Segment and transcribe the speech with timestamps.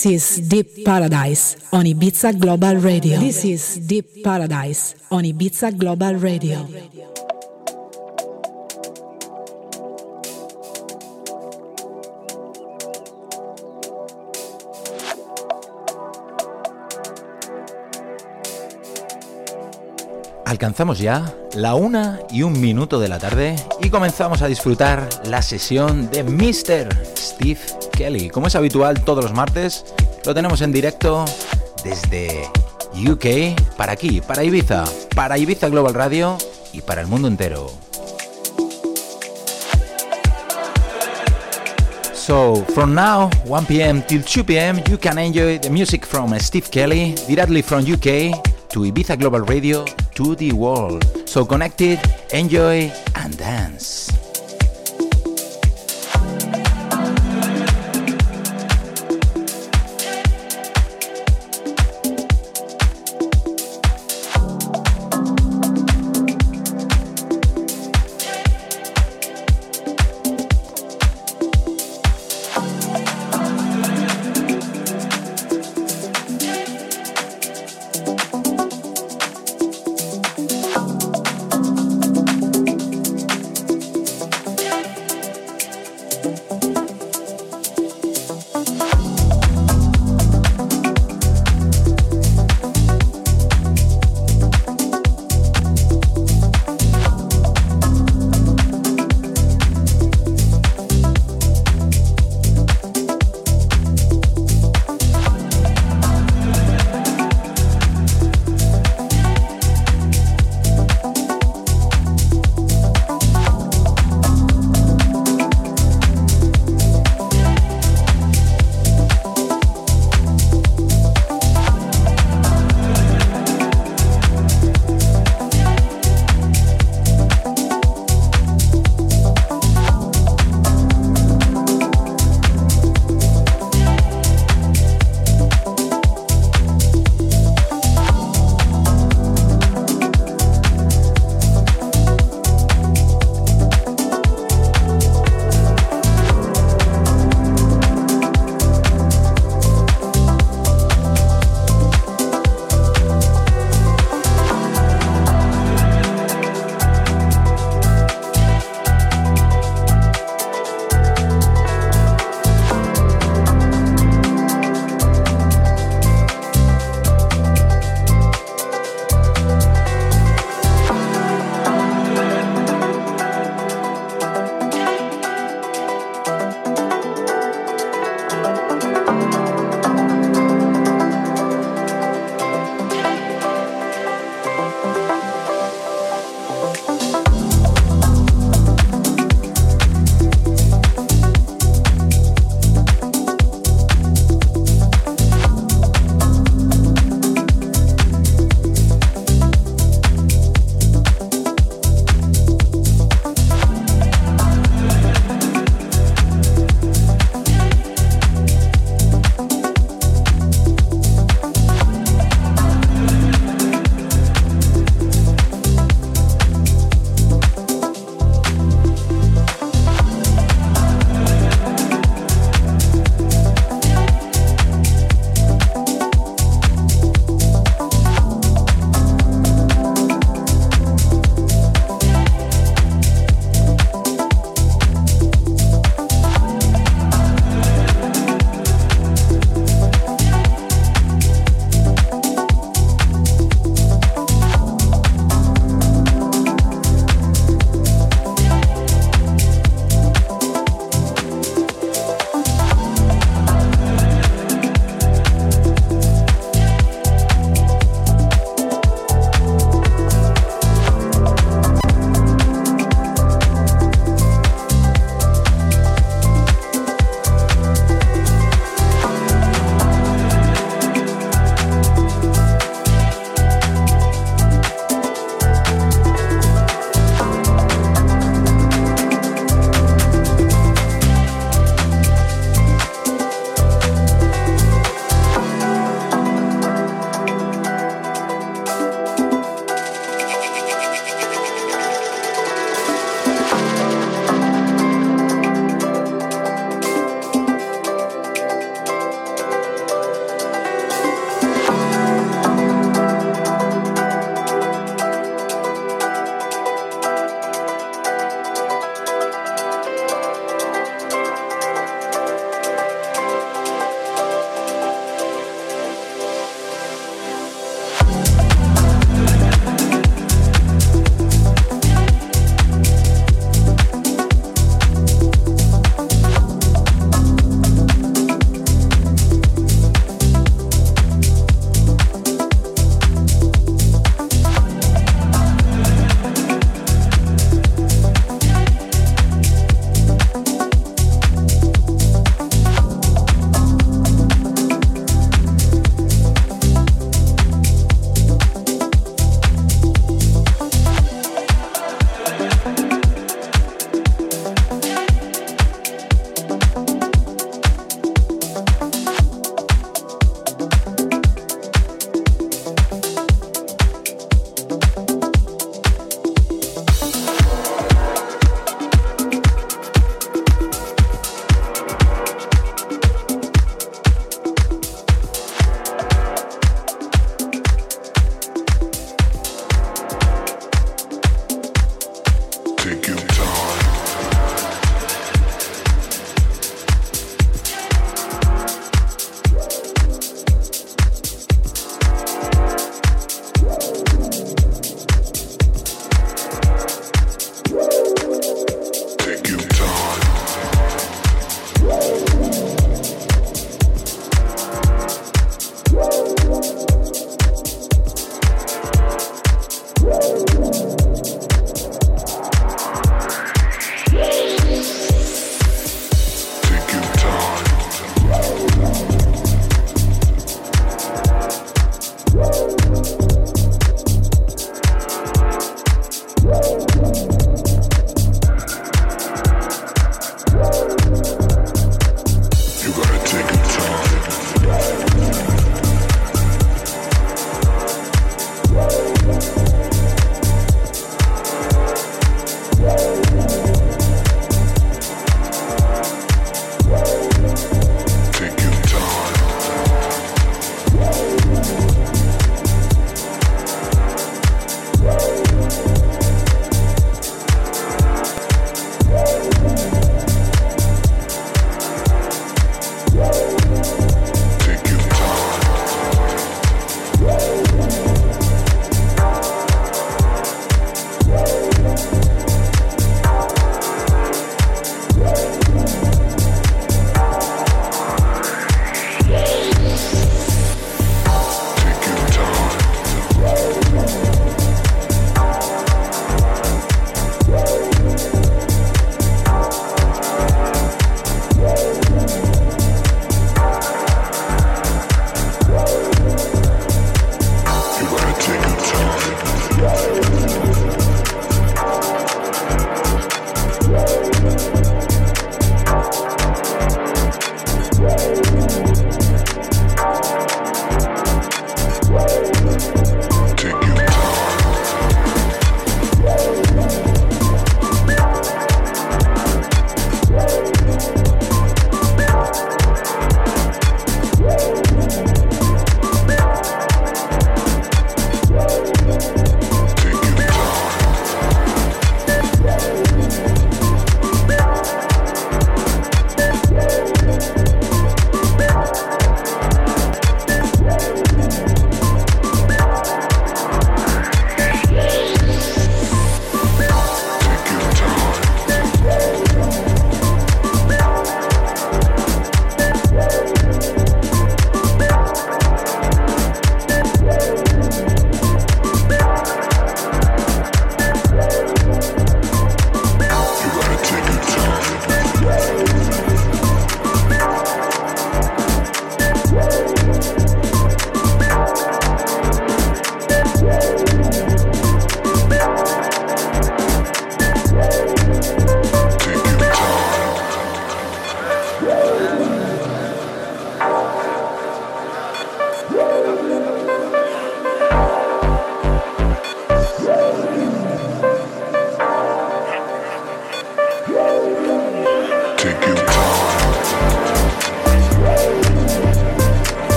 [0.00, 3.20] This is Deep Paradise on Ibiza Global Radio.
[3.20, 6.64] This is Deep Paradise on Ibiza Global Radio.
[20.46, 25.42] Alcanzamos ya la una y un minuto de la tarde y comenzamos a disfrutar la
[25.42, 26.88] sesión de Mr.
[27.16, 27.60] Steve
[27.92, 28.30] Kelly.
[28.30, 29.84] Como es habitual todos los martes,
[30.24, 31.24] lo tenemos en directo
[31.84, 32.48] desde
[32.94, 36.36] UK para aquí, para Ibiza, para Ibiza Global Radio
[36.72, 37.70] y para el mundo entero.
[42.12, 44.02] So, from now, 1 p.m.
[44.06, 48.84] till 2 p.m., you can enjoy the music from Steve Kelly directly from UK to
[48.84, 49.84] Ibiza Global Radio
[50.14, 51.04] to the world.
[51.26, 51.98] So connected,
[52.32, 54.19] enjoy, and dance.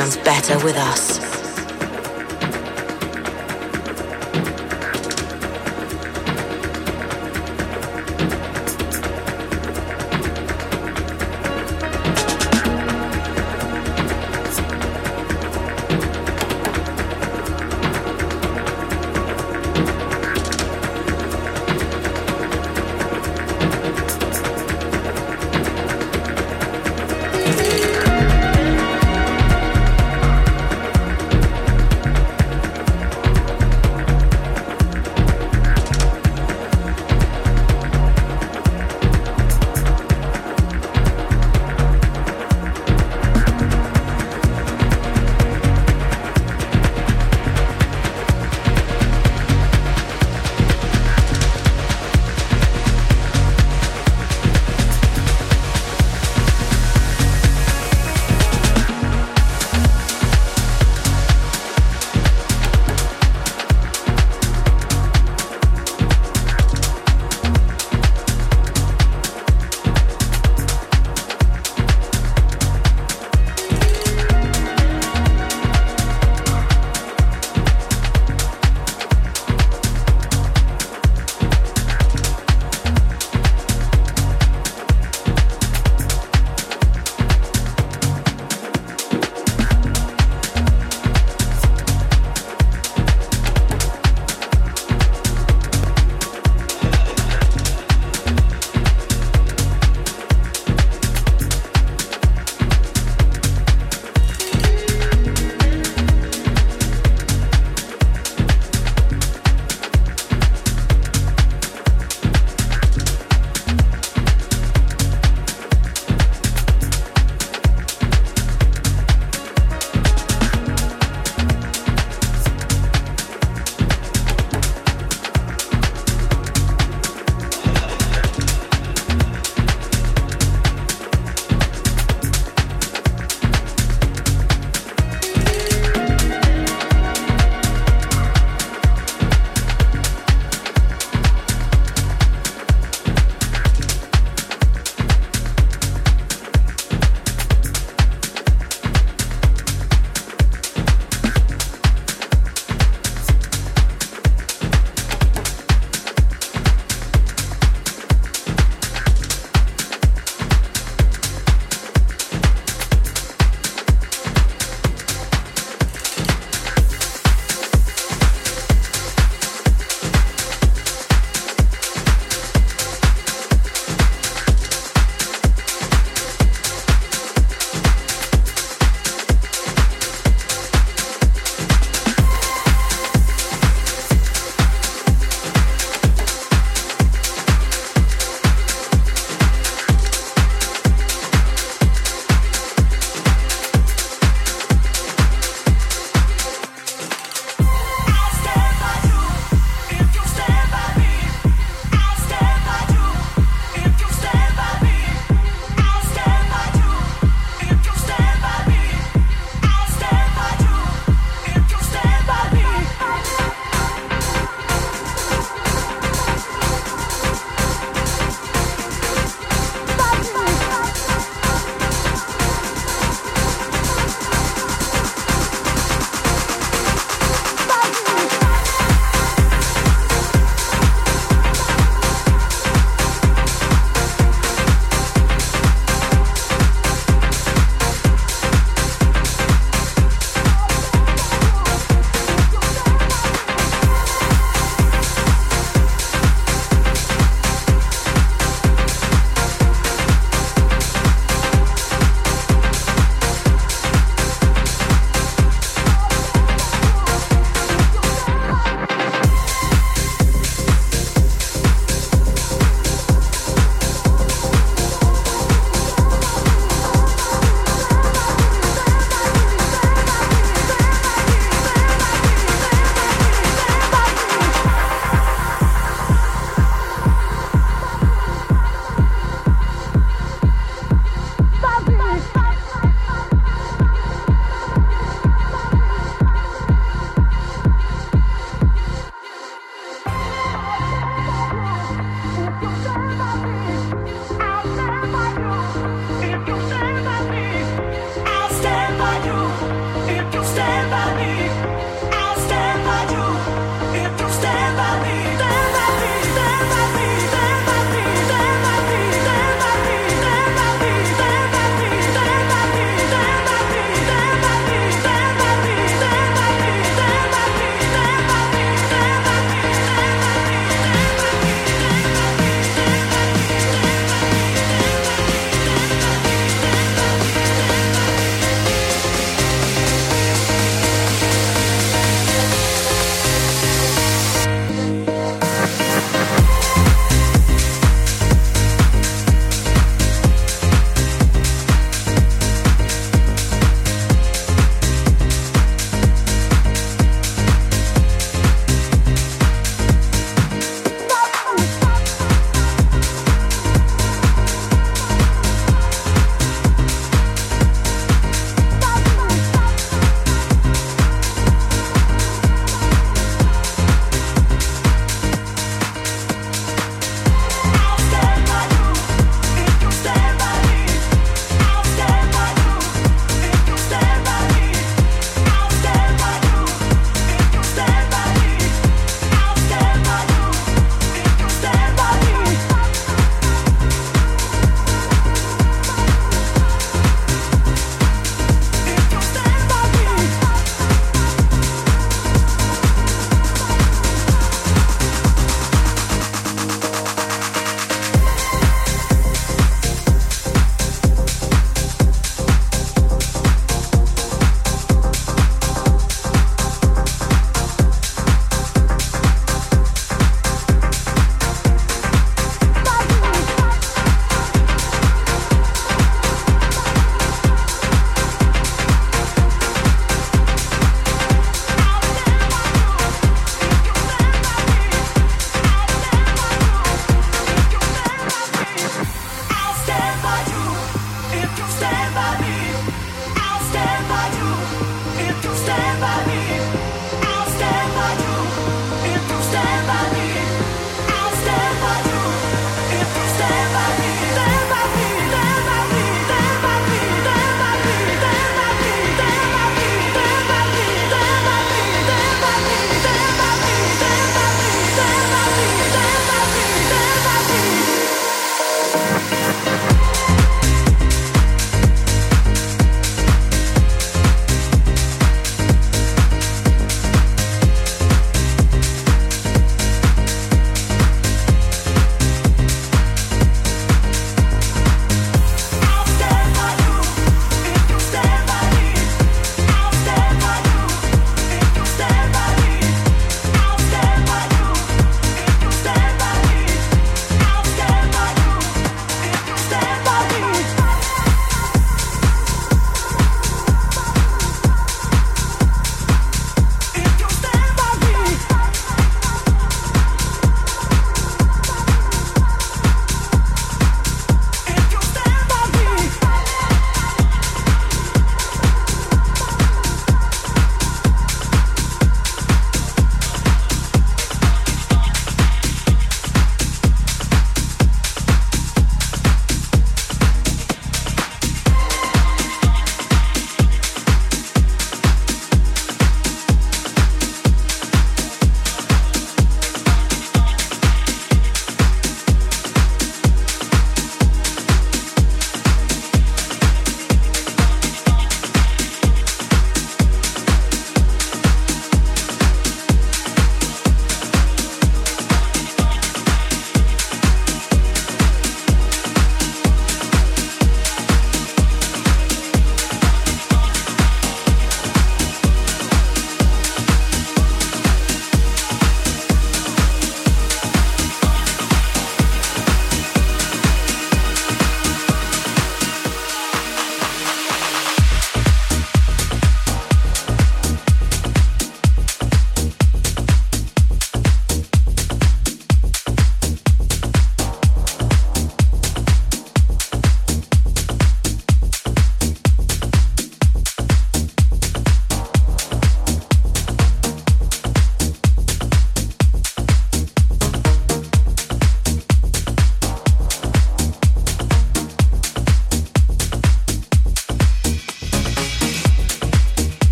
[0.00, 1.29] Sounds better with us.